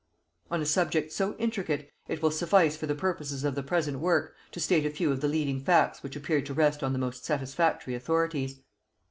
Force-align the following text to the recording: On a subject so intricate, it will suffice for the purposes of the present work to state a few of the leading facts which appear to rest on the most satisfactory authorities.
On 0.49 0.59
a 0.63 0.65
subject 0.65 1.11
so 1.11 1.35
intricate, 1.37 1.91
it 2.07 2.23
will 2.23 2.31
suffice 2.31 2.75
for 2.75 2.87
the 2.87 2.95
purposes 2.95 3.43
of 3.43 3.53
the 3.53 3.61
present 3.61 3.99
work 3.99 4.33
to 4.51 4.59
state 4.59 4.83
a 4.83 4.89
few 4.89 5.11
of 5.11 5.21
the 5.21 5.27
leading 5.27 5.63
facts 5.63 6.01
which 6.01 6.15
appear 6.15 6.41
to 6.41 6.55
rest 6.55 6.81
on 6.81 6.91
the 6.93 6.97
most 6.97 7.23
satisfactory 7.23 7.93
authorities. 7.93 8.61